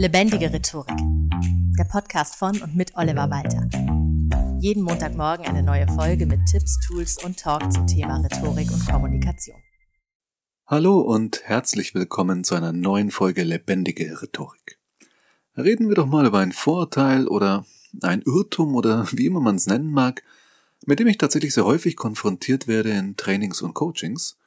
[0.00, 0.96] Lebendige Rhetorik.
[1.78, 3.68] Der Podcast von und mit Oliver Walter.
[4.58, 9.58] Jeden Montagmorgen eine neue Folge mit Tipps, Tools und Talk zum Thema Rhetorik und Kommunikation.
[10.66, 14.78] Hallo und herzlich willkommen zu einer neuen Folge Lebendige Rhetorik.
[15.54, 17.66] Reden wir doch mal über ein Vorurteil oder
[18.00, 20.22] ein Irrtum oder wie immer man es nennen mag,
[20.86, 24.38] mit dem ich tatsächlich sehr häufig konfrontiert werde in Trainings und Coachings.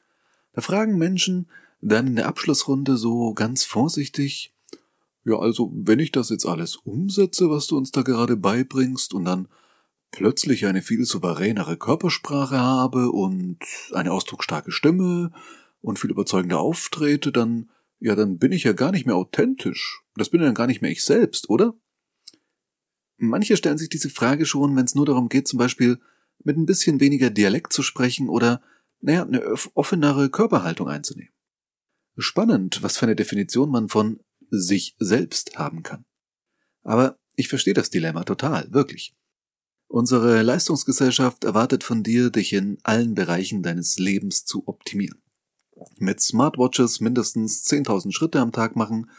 [0.53, 1.47] Da fragen Menschen
[1.79, 4.52] dann in der Abschlussrunde so ganz vorsichtig,
[5.25, 9.25] ja, also, wenn ich das jetzt alles umsetze, was du uns da gerade beibringst, und
[9.25, 9.47] dann
[10.11, 13.59] plötzlich eine viel souveränere Körpersprache habe und
[13.93, 15.31] eine ausdrucksstarke Stimme
[15.81, 17.69] und viel überzeugender auftrete, dann,
[17.99, 20.03] ja, dann bin ich ja gar nicht mehr authentisch.
[20.15, 21.73] Das bin ja gar nicht mehr ich selbst, oder?
[23.17, 25.99] Manche stellen sich diese Frage schon, wenn es nur darum geht, zum Beispiel
[26.43, 28.61] mit ein bisschen weniger Dialekt zu sprechen oder,
[28.99, 31.33] naja, eine offenere Körperhaltung einzunehmen.
[32.17, 34.19] Spannend, was für eine Definition man von
[34.59, 36.05] sich selbst haben kann.
[36.83, 39.15] Aber ich verstehe das Dilemma total, wirklich.
[39.87, 45.21] Unsere Leistungsgesellschaft erwartet von dir, dich in allen Bereichen deines Lebens zu optimieren.
[45.97, 49.09] Mit Smartwatches mindestens 10.000 Schritte am Tag machen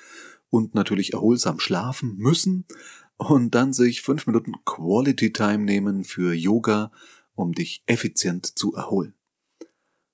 [0.50, 2.66] und natürlich erholsam schlafen müssen
[3.16, 6.92] und dann sich fünf Minuten Quality Time nehmen für Yoga,
[7.34, 9.14] um dich effizient zu erholen.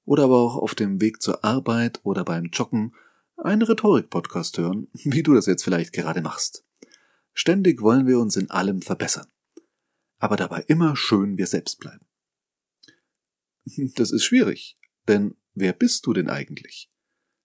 [0.05, 2.95] Oder aber auch auf dem Weg zur Arbeit oder beim Joggen
[3.43, 6.65] einen Rhetorik-Podcast hören, wie du das jetzt vielleicht gerade machst.
[7.33, 9.27] Ständig wollen wir uns in allem verbessern.
[10.19, 12.05] Aber dabei immer schön wir selbst bleiben.
[13.95, 16.91] Das ist schwierig, denn wer bist du denn eigentlich?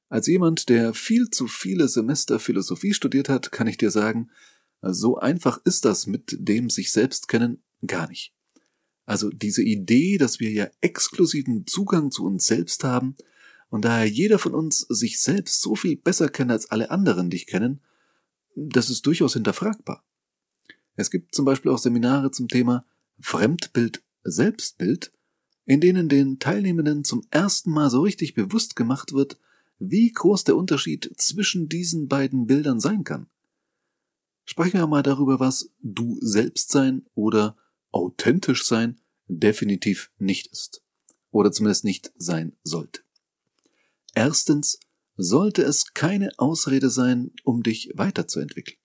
[0.10, 4.32] Als jemand, der viel zu viele Semester Philosophie studiert hat, kann ich dir sagen,
[4.82, 8.34] so einfach ist das mit dem sich selbst kennen gar nicht.
[9.06, 13.16] Also diese Idee, dass wir ja exklusiven Zugang zu uns selbst haben,
[13.70, 17.48] und daher jeder von uns sich selbst so viel besser kennt als alle anderen dich
[17.48, 17.82] kennen,
[18.56, 20.04] das ist durchaus hinterfragbar.
[20.96, 22.86] Es gibt zum Beispiel auch Seminare zum Thema
[23.20, 25.12] Fremdbild, Selbstbild,
[25.66, 29.40] in denen den Teilnehmenden zum ersten Mal so richtig bewusst gemacht wird,
[29.80, 33.28] wie groß der Unterschied zwischen diesen beiden Bildern sein kann.
[34.46, 37.58] Sprechen wir mal darüber, was du selbst sein oder
[37.92, 40.84] authentisch sein definitiv nicht ist.
[41.32, 43.05] Oder zumindest nicht sein sollte.
[44.16, 44.80] Erstens
[45.18, 48.78] sollte es keine Ausrede sein, um dich weiterzuentwickeln.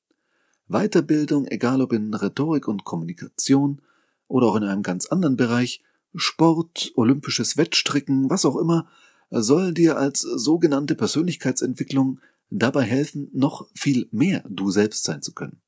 [0.67, 3.81] Weiterbildung, egal ob in Rhetorik und Kommunikation
[4.29, 5.83] oder auch in einem ganz anderen Bereich,
[6.15, 8.89] Sport, olympisches Wettstricken, was auch immer,
[9.31, 12.21] soll dir als sogenannte Persönlichkeitsentwicklung
[12.51, 15.61] dabei helfen, noch viel mehr du selbst sein zu können,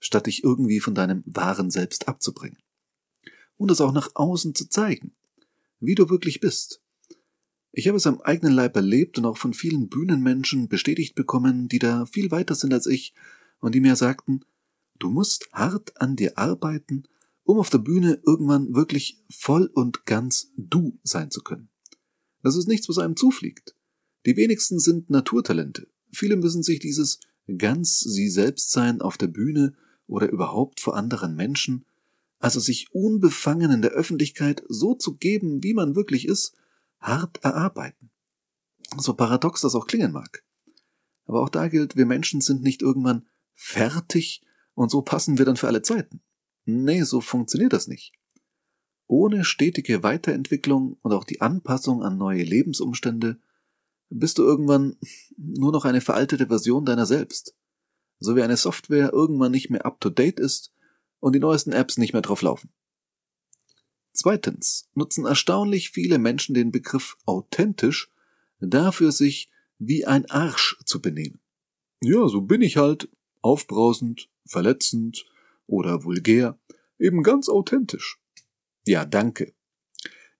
[0.00, 2.58] statt dich irgendwie von deinem wahren Selbst abzubringen.
[3.56, 5.14] Und es auch nach außen zu zeigen,
[5.80, 6.80] wie du wirklich bist.
[7.76, 11.80] Ich habe es am eigenen Leib erlebt und auch von vielen Bühnenmenschen bestätigt bekommen, die
[11.80, 13.14] da viel weiter sind als ich
[13.58, 14.44] und die mir sagten,
[15.00, 17.02] du musst hart an dir arbeiten,
[17.42, 21.68] um auf der Bühne irgendwann wirklich voll und ganz du sein zu können.
[22.44, 23.74] Das ist nichts, was einem zufliegt.
[24.24, 25.88] Die wenigsten sind Naturtalente.
[26.12, 27.18] Viele müssen sich dieses
[27.58, 29.74] ganz sie selbst sein auf der Bühne
[30.06, 31.84] oder überhaupt vor anderen Menschen,
[32.38, 36.54] also sich unbefangen in der Öffentlichkeit so zu geben, wie man wirklich ist,
[37.04, 38.10] hart erarbeiten.
[38.96, 40.44] So paradox das auch klingen mag.
[41.26, 44.42] Aber auch da gilt, wir Menschen sind nicht irgendwann fertig
[44.74, 46.20] und so passen wir dann für alle Zeiten.
[46.64, 48.12] Nee, so funktioniert das nicht.
[49.06, 53.38] Ohne stetige Weiterentwicklung und auch die Anpassung an neue Lebensumstände
[54.08, 54.96] bist du irgendwann
[55.36, 57.54] nur noch eine veraltete Version deiner selbst.
[58.18, 60.72] So wie eine Software irgendwann nicht mehr up to date ist
[61.20, 62.70] und die neuesten Apps nicht mehr drauf laufen.
[64.14, 68.12] Zweitens nutzen erstaunlich viele Menschen den Begriff authentisch
[68.60, 71.40] dafür, sich wie ein Arsch zu benehmen.
[72.00, 73.08] Ja, so bin ich halt,
[73.42, 75.26] aufbrausend, verletzend
[75.66, 76.58] oder vulgär,
[76.98, 78.20] eben ganz authentisch.
[78.86, 79.52] Ja, danke.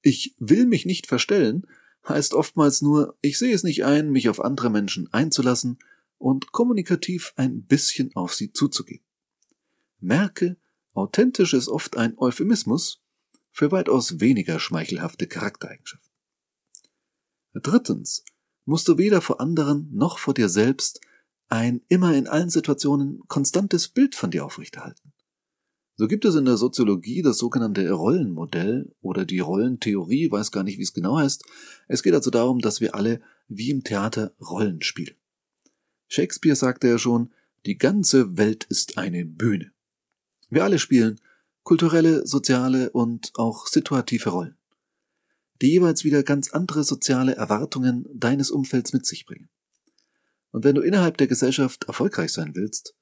[0.03, 1.67] Ich will mich nicht verstellen,
[2.09, 5.79] heißt oftmals nur, ich sehe es nicht ein, mich auf andere Menschen einzulassen
[6.19, 9.03] und kommunikativ ein bisschen auf sie zuzugehen.
[9.99, 10.59] Merke,
[10.93, 13.04] authentisch ist oft ein Euphemismus
[13.55, 16.11] für weitaus weniger schmeichelhafte Charaktereigenschaften.
[17.55, 18.25] Drittens
[18.65, 21.01] musst du weder vor anderen noch vor dir selbst
[21.49, 25.13] ein immer in allen Situationen konstantes Bild von dir aufrechterhalten.
[25.95, 30.79] So gibt es in der Soziologie das sogenannte Rollenmodell oder die Rollentheorie, weiß gar nicht,
[30.79, 31.45] wie es genau heißt.
[31.87, 35.15] Es geht also darum, dass wir alle wie im Theater Rollen spielen.
[36.09, 37.33] Shakespeare sagte ja schon,
[37.67, 39.71] die ganze Welt ist eine Bühne.
[40.51, 41.21] Wir alle spielen
[41.65, 44.57] kulturelle, soziale und auch situative Rollen,
[45.61, 49.49] die jeweils wieder ganz andere soziale Erwartungen deines Umfelds mit sich bringen.
[50.51, 52.95] Und wenn du innerhalb der Gesellschaft erfolgreich sein willst,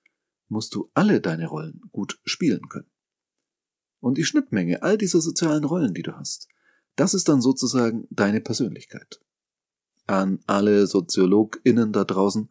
[0.48, 2.90] musst du alle deine Rollen gut spielen können.
[4.00, 6.48] Und die Schnittmenge all dieser sozialen Rollen, die du hast,
[6.96, 9.20] das ist dann sozusagen deine Persönlichkeit.
[10.06, 12.48] An alle SoziologInnen da draußen,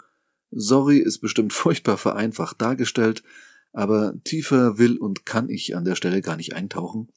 [0.51, 3.23] sorry, ist bestimmt furchtbar vereinfacht dargestellt,
[3.73, 7.09] aber tiefer will und kann ich an der Stelle gar nicht eintauchen.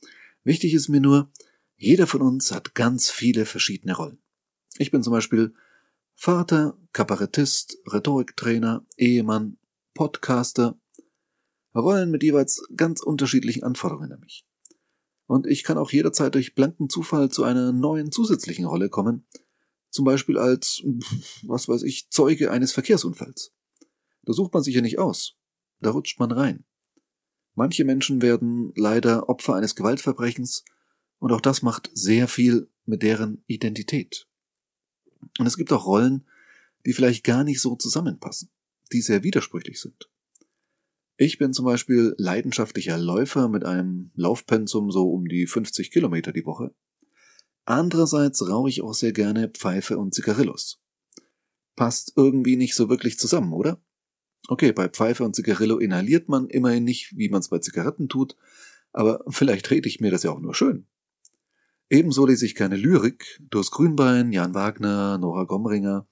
[0.44, 1.30] Wichtig ist mir nur,
[1.76, 4.18] jeder von uns hat ganz viele verschiedene Rollen.
[4.78, 5.54] Ich bin zum Beispiel
[6.14, 9.58] Vater, Kabarettist, Rhetoriktrainer, Ehemann,
[9.94, 10.78] Podcaster,
[11.74, 14.44] Rollen mit jeweils ganz unterschiedlichen Anforderungen an mich.
[15.26, 19.26] Und ich kann auch jederzeit durch blanken Zufall zu einer neuen zusätzlichen Rolle kommen,
[19.90, 20.82] zum Beispiel als,
[21.42, 23.52] was weiß ich, Zeuge eines Verkehrsunfalls.
[24.22, 25.36] Da sucht man sich ja nicht aus,
[25.80, 26.64] da rutscht man rein.
[27.54, 30.64] Manche Menschen werden leider Opfer eines Gewaltverbrechens,
[31.18, 34.26] und auch das macht sehr viel mit deren Identität.
[35.38, 36.26] Und es gibt auch Rollen,
[36.84, 38.50] die vielleicht gar nicht so zusammenpassen,
[38.92, 40.10] die sehr widersprüchlich sind.
[41.16, 46.44] Ich bin zum Beispiel leidenschaftlicher Läufer mit einem Laufpensum so um die 50 Kilometer die
[46.44, 46.74] Woche.
[47.64, 50.82] Andererseits rauche ich auch sehr gerne Pfeife und Zigarillos.
[51.76, 53.80] Passt irgendwie nicht so wirklich zusammen, oder?
[54.48, 58.36] Okay, bei Pfeife und Zigarillo inhaliert man immerhin nicht, wie man es bei Zigaretten tut,
[58.92, 60.86] aber vielleicht rede ich mir das ja auch nur schön.
[61.88, 66.06] Ebenso lese ich keine Lyrik, Durst Grünbein, Jan Wagner, Nora Gomringer.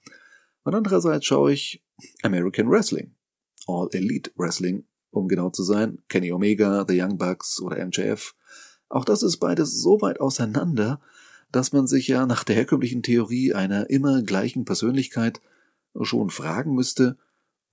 [0.63, 1.83] Und andererseits schaue ich
[2.23, 3.13] American Wrestling,
[3.67, 8.35] All Elite Wrestling, um genau zu sein, Kenny Omega, The Young Bucks oder MJF.
[8.89, 11.01] Auch das ist beides so weit auseinander,
[11.51, 15.41] dass man sich ja nach der herkömmlichen Theorie einer immer gleichen Persönlichkeit
[16.01, 17.17] schon fragen müsste,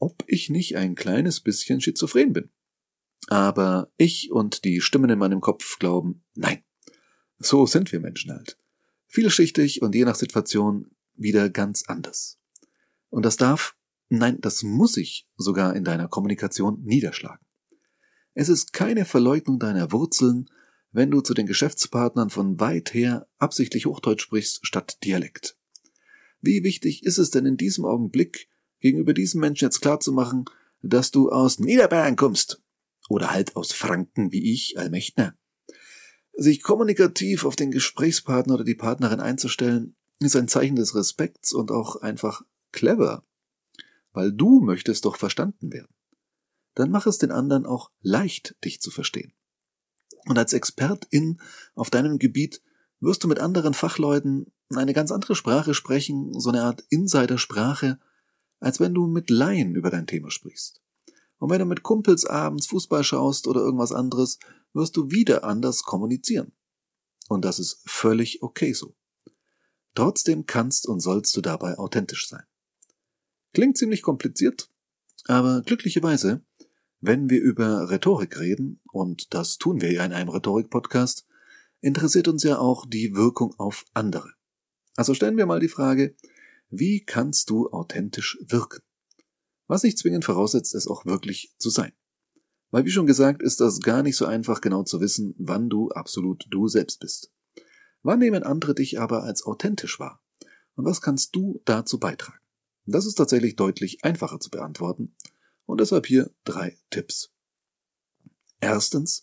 [0.00, 2.50] ob ich nicht ein kleines bisschen schizophren bin.
[3.28, 6.64] Aber ich und die Stimmen in meinem Kopf glauben, nein,
[7.38, 8.58] so sind wir Menschen halt.
[9.06, 12.38] Vielschichtig und je nach Situation wieder ganz anders.
[13.10, 13.76] Und das darf,
[14.08, 17.44] nein, das muss sich sogar in deiner Kommunikation niederschlagen.
[18.34, 20.48] Es ist keine Verleugnung deiner Wurzeln,
[20.92, 25.56] wenn du zu den Geschäftspartnern von weit her absichtlich Hochdeutsch sprichst statt Dialekt.
[26.40, 28.48] Wie wichtig ist es denn in diesem Augenblick,
[28.80, 30.44] gegenüber diesem Menschen jetzt klarzumachen,
[30.82, 32.62] dass du aus Niederbayern kommst?
[33.08, 35.34] Oder halt aus Franken wie ich, Allmächtner?
[36.32, 41.70] Sich kommunikativ auf den Gesprächspartner oder die Partnerin einzustellen, ist ein Zeichen des Respekts und
[41.70, 42.42] auch einfach
[42.72, 43.24] clever.
[44.12, 45.94] Weil du möchtest doch verstanden werden.
[46.74, 49.32] Dann mach es den anderen auch leicht, dich zu verstehen.
[50.26, 51.40] Und als Expertin
[51.74, 52.62] auf deinem Gebiet
[53.00, 57.98] wirst du mit anderen Fachleuten eine ganz andere Sprache sprechen, so eine Art Insidersprache,
[58.60, 60.80] als wenn du mit Laien über dein Thema sprichst.
[61.38, 64.38] Und wenn du mit Kumpels abends Fußball schaust oder irgendwas anderes,
[64.74, 66.52] wirst du wieder anders kommunizieren.
[67.28, 68.94] Und das ist völlig okay so.
[69.94, 72.44] Trotzdem kannst und sollst du dabei authentisch sein.
[73.52, 74.70] Klingt ziemlich kompliziert,
[75.24, 76.42] aber glücklicherweise,
[77.00, 81.26] wenn wir über Rhetorik reden, und das tun wir ja in einem Rhetorik-Podcast,
[81.80, 84.34] interessiert uns ja auch die Wirkung auf andere.
[84.96, 86.14] Also stellen wir mal die Frage,
[86.70, 88.82] wie kannst du authentisch wirken?
[89.66, 91.92] Was nicht zwingend voraussetzt, es auch wirklich zu sein.
[92.70, 95.90] Weil wie schon gesagt, ist das gar nicht so einfach genau zu wissen, wann du
[95.90, 97.32] absolut du selbst bist.
[98.02, 100.22] Wann nehmen andere dich aber als authentisch wahr?
[100.74, 102.38] Und was kannst du dazu beitragen?
[102.86, 105.14] Das ist tatsächlich deutlich einfacher zu beantworten.
[105.66, 107.32] Und deshalb hier drei Tipps.
[108.60, 109.22] Erstens,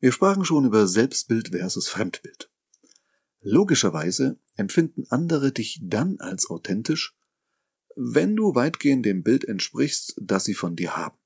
[0.00, 2.50] wir sprachen schon über Selbstbild versus Fremdbild.
[3.46, 7.14] Logischerweise empfinden andere dich dann als authentisch,
[7.94, 11.18] wenn du weitgehend dem Bild entsprichst, das sie von dir haben.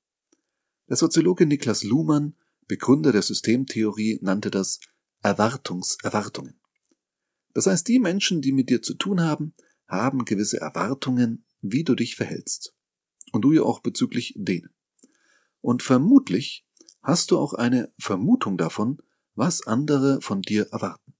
[0.89, 2.35] Der Soziologe Niklas Luhmann,
[2.67, 4.81] Begründer der Systemtheorie, nannte das
[5.23, 6.59] Erwartungserwartungen.
[7.53, 9.53] Das heißt, die Menschen, die mit dir zu tun haben,
[9.87, 12.75] haben gewisse Erwartungen, wie du dich verhältst.
[13.31, 14.71] Und du ja auch bezüglich denen.
[15.61, 16.65] Und vermutlich
[17.01, 19.01] hast du auch eine Vermutung davon,
[19.35, 21.13] was andere von dir erwarten.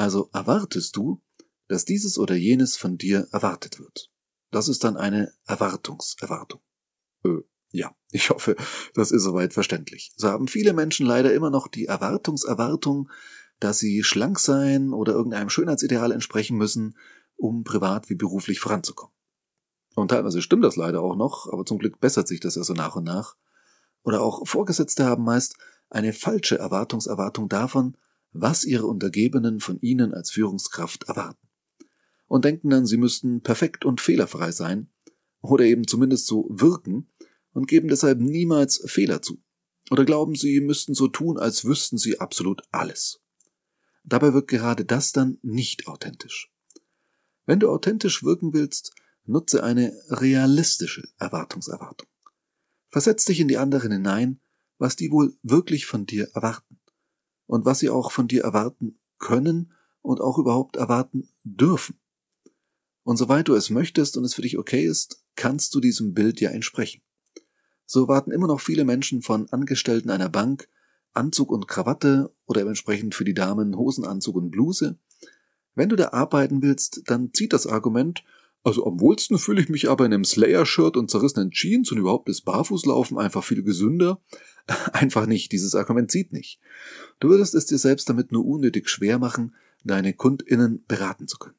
[0.00, 1.20] Also erwartest du,
[1.68, 4.10] dass dieses oder jenes von dir erwartet wird.
[4.50, 6.62] Das ist dann eine Erwartungserwartung.
[7.22, 8.56] Äh, ja, ich hoffe,
[8.94, 10.10] das ist soweit verständlich.
[10.16, 13.10] So haben viele Menschen leider immer noch die Erwartungserwartung,
[13.58, 16.96] dass sie schlank sein oder irgendeinem Schönheitsideal entsprechen müssen,
[17.36, 19.14] um privat wie beruflich voranzukommen.
[19.96, 22.72] Und teilweise stimmt das leider auch noch, aber zum Glück bessert sich das ja so
[22.72, 23.36] nach und nach.
[24.02, 25.58] Oder auch Vorgesetzte haben meist
[25.90, 27.98] eine falsche Erwartungserwartung davon,
[28.32, 31.48] was ihre Untergebenen von ihnen als Führungskraft erwarten.
[32.26, 34.88] Und denken dann, sie müssten perfekt und fehlerfrei sein,
[35.40, 37.10] oder eben zumindest so wirken,
[37.52, 39.42] und geben deshalb niemals Fehler zu.
[39.90, 43.20] Oder glauben, sie müssten so tun, als wüssten sie absolut alles.
[44.04, 46.52] Dabei wirkt gerade das dann nicht authentisch.
[47.46, 48.92] Wenn du authentisch wirken willst,
[49.24, 52.08] nutze eine realistische Erwartungserwartung.
[52.88, 54.40] Versetz dich in die anderen hinein,
[54.78, 56.79] was die wohl wirklich von dir erwarten
[57.50, 61.98] und was sie auch von dir erwarten können und auch überhaupt erwarten dürfen.
[63.02, 66.40] Und soweit du es möchtest und es für dich okay ist, kannst du diesem Bild
[66.40, 67.02] ja entsprechen.
[67.86, 70.68] So warten immer noch viele Menschen von Angestellten einer Bank
[71.12, 74.96] Anzug und Krawatte oder entsprechend für die Damen Hosenanzug und Bluse.
[75.74, 78.22] Wenn du da arbeiten willst, dann zieht das Argument,
[78.62, 82.28] also am wohlsten fühle ich mich aber in einem Slayer-Shirt und zerrissenen Jeans und überhaupt
[82.28, 84.20] das Barfußlaufen einfach viel gesünder.
[84.92, 86.60] Einfach nicht, dieses Argument zieht nicht.
[87.18, 91.56] Du würdest es dir selbst damit nur unnötig schwer machen, deine KundInnen beraten zu können.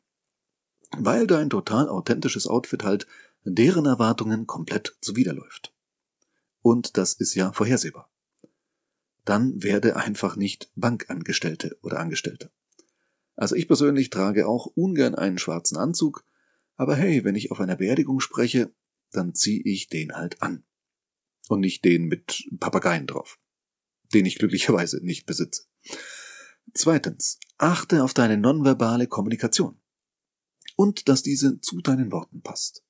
[0.97, 3.07] Weil dein total authentisches Outfit halt
[3.43, 5.73] deren Erwartungen komplett zuwiderläuft.
[6.61, 8.09] Und das ist ja vorhersehbar.
[9.25, 12.51] Dann werde einfach nicht Bankangestellte oder Angestellte.
[13.35, 16.23] Also ich persönlich trage auch ungern einen schwarzen Anzug,
[16.77, 18.73] aber hey, wenn ich auf einer Beerdigung spreche,
[19.11, 20.63] dann ziehe ich den halt an.
[21.47, 23.39] Und nicht den mit Papageien drauf,
[24.13, 25.63] den ich glücklicherweise nicht besitze.
[26.73, 29.77] Zweitens, achte auf deine nonverbale Kommunikation
[30.75, 32.83] und dass diese zu deinen Worten passt.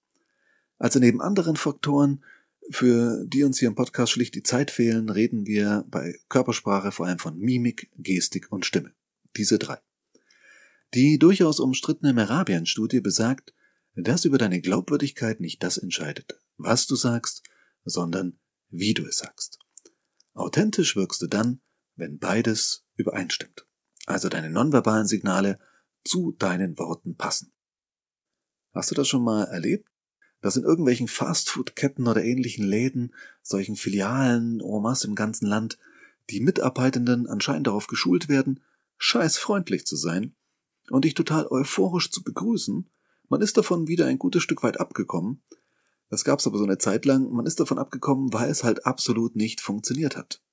[0.78, 2.24] Also neben anderen Faktoren,
[2.70, 7.08] für die uns hier im Podcast schlicht die Zeit fehlen, reden wir bei Körpersprache vor
[7.08, 8.94] allem von Mimik, Gestik und Stimme.
[9.36, 9.80] Diese drei.
[10.94, 13.54] Die durchaus umstrittene Merabian-Studie besagt,
[13.96, 17.44] dass über deine Glaubwürdigkeit nicht das entscheidet, was du sagst,
[17.84, 19.60] sondern wie du es sagst.
[20.34, 21.62] Authentisch wirkst du dann,
[21.96, 23.68] wenn beides übereinstimmt.
[24.06, 25.60] Also deine nonverbalen Signale
[26.04, 27.52] zu deinen Worten passen.
[28.74, 29.90] Hast du das schon mal erlebt?
[30.42, 35.78] Dass in irgendwelchen Fastfood-Ketten oder ähnlichen Läden, solchen Filialen, Omas im ganzen Land,
[36.30, 38.64] die Mitarbeitenden anscheinend darauf geschult werden,
[38.98, 40.36] scheiß freundlich zu sein
[40.90, 42.90] und dich total euphorisch zu begrüßen.
[43.32, 45.42] Man ist davon wieder ein gutes Stück weit abgekommen.
[46.10, 47.32] Das gab's aber so eine Zeit lang.
[47.32, 50.44] Man ist davon abgekommen, weil es halt absolut nicht funktioniert hat.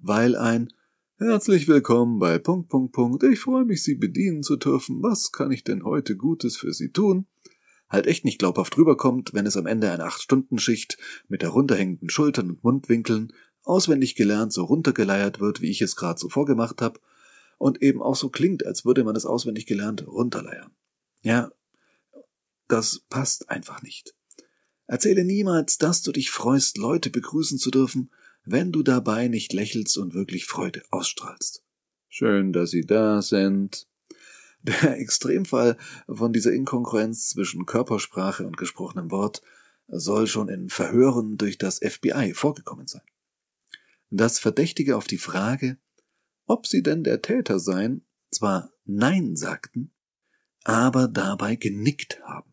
[0.00, 0.72] Weil ein
[1.18, 3.22] Herzlich willkommen bei Punkt, Punkt, Punkt.
[3.22, 5.04] Ich freue mich, Sie bedienen zu dürfen.
[5.04, 7.28] Was kann ich denn heute Gutes für Sie tun?
[7.88, 12.64] Halt echt nicht glaubhaft rüberkommt, wenn es am Ende einer Acht-Stunden-Schicht mit herunterhängenden Schultern und
[12.64, 13.32] Mundwinkeln
[13.62, 16.98] auswendig gelernt so runtergeleiert wird, wie ich es gerade so vorgemacht habe,
[17.56, 20.72] und eben auch so klingt, als würde man es auswendig gelernt runterleiern.
[21.22, 21.50] Ja,
[22.68, 24.14] das passt einfach nicht.
[24.86, 28.10] Erzähle niemals, dass du dich freust, Leute begrüßen zu dürfen,
[28.44, 31.62] wenn du dabei nicht lächelst und wirklich Freude ausstrahlst.
[32.08, 33.86] Schön, dass Sie da sind.
[34.62, 35.76] Der Extremfall
[36.08, 39.42] von dieser Inkongruenz zwischen Körpersprache und gesprochenem Wort
[39.88, 43.02] soll schon in Verhören durch das FBI vorgekommen sein.
[44.10, 45.78] Das Verdächtige auf die Frage,
[46.46, 49.92] ob sie denn der Täter seien, zwar Nein sagten,
[50.64, 52.52] aber dabei genickt haben.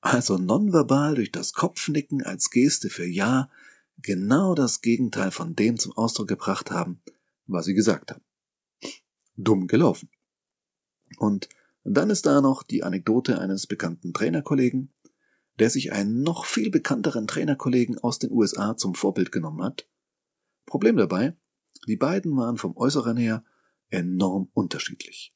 [0.00, 3.50] Also nonverbal durch das Kopfnicken als Geste für Ja
[3.98, 7.00] genau das Gegenteil von dem zum Ausdruck gebracht haben,
[7.46, 8.22] was sie gesagt haben.
[9.36, 10.10] Dumm gelaufen.
[11.18, 11.48] Und
[11.84, 14.92] dann ist da noch die Anekdote eines bekannten Trainerkollegen,
[15.58, 19.88] der sich einen noch viel bekannteren Trainerkollegen aus den USA zum Vorbild genommen hat.
[20.66, 21.36] Problem dabei,
[21.86, 23.44] die beiden waren vom Äußeren her
[23.88, 25.34] enorm unterschiedlich.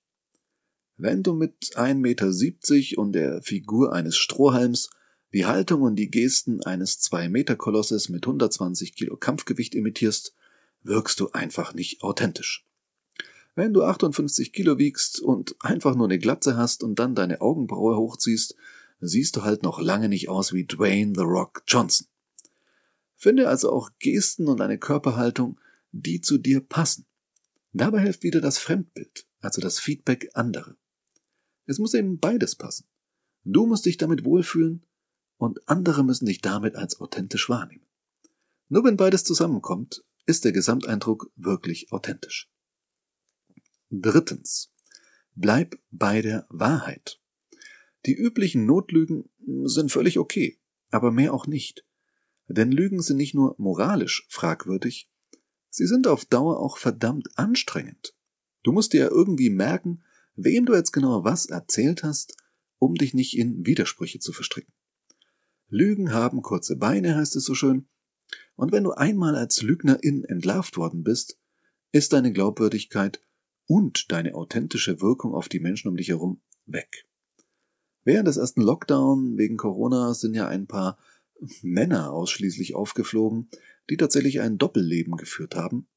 [1.00, 4.90] Wenn du mit 1,70 Meter und der Figur eines Strohhalms
[5.33, 10.35] die Haltung und die Gesten eines 2-Meter-Kolosses mit 120 Kilo Kampfgewicht imitierst,
[10.83, 12.67] wirkst du einfach nicht authentisch.
[13.55, 17.97] Wenn du 58 Kilo wiegst und einfach nur eine Glatze hast und dann deine Augenbraue
[17.97, 18.57] hochziehst,
[18.99, 22.09] siehst du halt noch lange nicht aus wie Dwayne The Rock Johnson.
[23.14, 25.61] Finde also auch Gesten und eine Körperhaltung,
[25.93, 27.07] die zu dir passen.
[27.73, 30.75] Dabei hilft wieder das Fremdbild, also das Feedback anderer.
[31.69, 32.87] Es muss eben beides passen.
[33.45, 34.87] Du musst dich damit wohlfühlen
[35.37, 37.87] und andere müssen dich damit als authentisch wahrnehmen.
[38.71, 42.51] Nur wenn beides zusammenkommt, ist der Gesamteindruck wirklich authentisch.
[43.91, 44.73] Drittens.
[45.35, 47.21] Bleib bei der Wahrheit.
[48.07, 49.29] Die üblichen Notlügen
[49.65, 50.59] sind völlig okay,
[50.91, 51.85] aber mehr auch nicht.
[52.49, 55.11] Denn Lügen sind nicht nur moralisch fragwürdig,
[55.69, 58.15] sie sind auf Dauer auch verdammt anstrengend.
[58.63, 60.03] Du musst dir ja irgendwie merken,
[60.38, 62.37] wem du jetzt genau was erzählt hast,
[62.78, 64.73] um dich nicht in Widersprüche zu verstricken.
[65.68, 67.88] Lügen haben kurze Beine, heißt es so schön.
[68.54, 71.38] Und wenn du einmal als Lügnerin entlarvt worden bist,
[71.92, 73.21] ist deine Glaubwürdigkeit
[73.66, 77.07] und deine authentische Wirkung auf die Menschen um dich herum weg.
[78.04, 80.99] Während des ersten Lockdown wegen Corona sind ja ein paar
[81.62, 83.50] Männer ausschließlich aufgeflogen,
[83.90, 85.88] die tatsächlich ein Doppelleben geführt haben,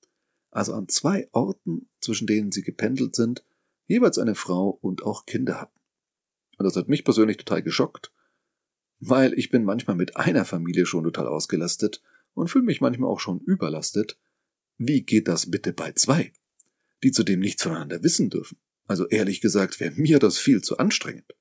[0.50, 3.45] also an zwei Orten, zwischen denen sie gependelt sind,
[3.91, 5.79] jeweils eine Frau und auch Kinder hatten.
[6.57, 8.12] Und das hat mich persönlich total geschockt,
[9.00, 13.19] Weil ich bin manchmal mit einer Familie schon total ausgelastet und fühle mich manchmal auch
[13.19, 14.19] schon überlastet.
[14.77, 16.31] Wie geht das bitte bei zwei,
[17.03, 18.60] die zudem nichts voneinander wissen dürfen?
[18.86, 21.36] Also ehrlich gesagt, wäre mir das viel zu anstrengend.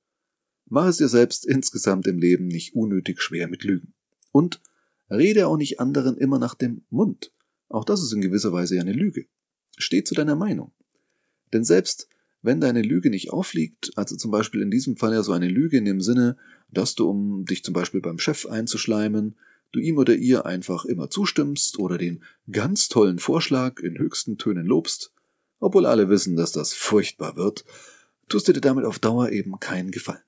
[0.65, 3.93] Mach es dir selbst insgesamt im Leben nicht unnötig schwer mit Lügen.
[4.31, 4.61] Und
[5.09, 7.31] rede auch nicht anderen immer nach dem Mund.
[7.69, 9.27] Auch das ist in gewisser Weise ja eine Lüge.
[9.77, 10.71] Steh zu deiner Meinung.
[11.53, 12.07] Denn selbst
[12.41, 15.77] wenn deine Lüge nicht aufliegt, also zum Beispiel in diesem Fall ja so eine Lüge
[15.77, 16.37] in dem Sinne,
[16.69, 19.35] dass du, um dich zum Beispiel beim Chef einzuschleimen,
[19.71, 24.65] du ihm oder ihr einfach immer zustimmst oder den ganz tollen Vorschlag in höchsten Tönen
[24.65, 25.13] lobst,
[25.59, 27.63] obwohl alle wissen, dass das furchtbar wird,
[28.27, 30.23] tust du dir damit auf Dauer eben keinen Gefallen.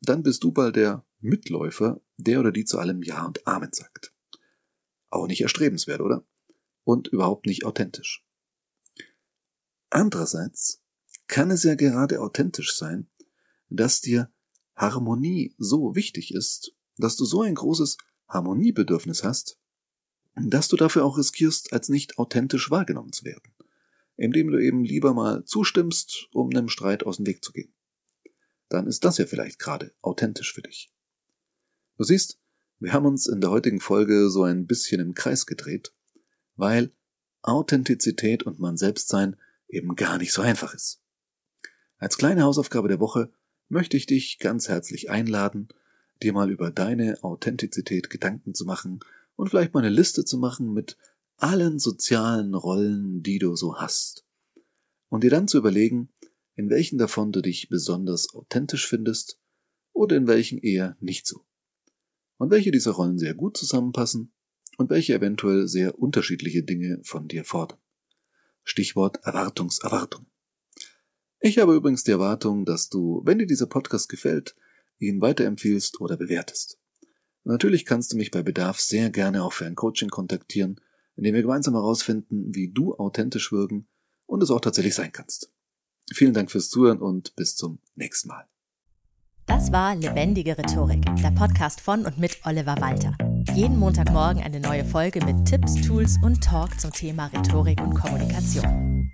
[0.00, 4.12] Dann bist du bald der Mitläufer, der oder die zu allem Ja und Amen sagt.
[5.08, 6.24] Auch nicht erstrebenswert, oder?
[6.82, 8.24] Und überhaupt nicht authentisch.
[9.88, 10.83] Andererseits
[11.26, 13.08] kann es ja gerade authentisch sein,
[13.68, 14.30] dass dir
[14.76, 17.96] Harmonie so wichtig ist, dass du so ein großes
[18.28, 19.58] Harmoniebedürfnis hast,
[20.36, 23.52] dass du dafür auch riskierst, als nicht authentisch wahrgenommen zu werden,
[24.16, 27.72] indem du eben lieber mal zustimmst, um einem Streit aus dem Weg zu gehen.
[28.68, 30.90] Dann ist das ja vielleicht gerade authentisch für dich.
[31.96, 32.40] Du siehst,
[32.80, 35.94] wir haben uns in der heutigen Folge so ein bisschen im Kreis gedreht,
[36.56, 36.92] weil
[37.42, 39.36] Authentizität und man selbst sein
[39.68, 41.03] eben gar nicht so einfach ist.
[42.04, 43.30] Als kleine Hausaufgabe der Woche
[43.70, 45.68] möchte ich dich ganz herzlich einladen,
[46.22, 49.00] dir mal über deine Authentizität Gedanken zu machen
[49.36, 50.98] und vielleicht mal eine Liste zu machen mit
[51.38, 54.22] allen sozialen Rollen, die du so hast.
[55.08, 56.10] Und dir dann zu überlegen,
[56.56, 59.38] in welchen davon du dich besonders authentisch findest
[59.94, 61.40] oder in welchen eher nicht so.
[62.36, 64.30] Und welche dieser Rollen sehr gut zusammenpassen
[64.76, 67.78] und welche eventuell sehr unterschiedliche Dinge von dir fordern.
[68.62, 70.26] Stichwort Erwartungserwartung.
[71.46, 74.56] Ich habe übrigens die Erwartung, dass du, wenn dir dieser Podcast gefällt,
[74.98, 76.78] ihn weiterempfiehlst oder bewertest.
[77.42, 80.80] Natürlich kannst du mich bei Bedarf sehr gerne auch für ein Coaching kontaktieren,
[81.16, 83.86] in dem wir gemeinsam herausfinden, wie du authentisch wirken
[84.24, 85.52] und es auch tatsächlich sein kannst.
[86.14, 88.46] Vielen Dank fürs Zuhören und bis zum nächsten Mal.
[89.44, 93.18] Das war Lebendige Rhetorik, der Podcast von und mit Oliver Walter.
[93.54, 99.13] Jeden Montagmorgen eine neue Folge mit Tipps, Tools und Talk zum Thema Rhetorik und Kommunikation.